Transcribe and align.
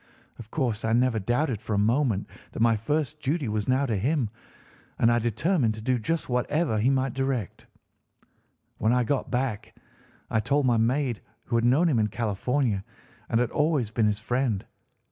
Of 0.39 0.49
course 0.49 0.83
I 0.83 0.93
never 0.93 1.19
doubted 1.19 1.61
for 1.61 1.75
a 1.75 1.77
moment 1.77 2.27
that 2.53 2.59
my 2.59 2.75
first 2.75 3.19
duty 3.19 3.47
was 3.47 3.67
now 3.67 3.85
to 3.85 3.95
him, 3.95 4.31
and 4.97 5.11
I 5.11 5.19
determined 5.19 5.75
to 5.75 5.81
do 5.83 5.99
just 5.99 6.27
whatever 6.27 6.79
he 6.79 6.89
might 6.89 7.13
direct. 7.13 7.67
"When 8.79 8.93
I 8.93 9.03
got 9.03 9.29
back 9.29 9.75
I 10.27 10.39
told 10.39 10.65
my 10.65 10.77
maid, 10.77 11.21
who 11.43 11.55
had 11.55 11.65
known 11.65 11.87
him 11.87 11.99
in 11.99 12.07
California, 12.07 12.83
and 13.29 13.39
had 13.39 13.51
always 13.51 13.91
been 13.91 14.07
his 14.07 14.17
friend. 14.19 14.65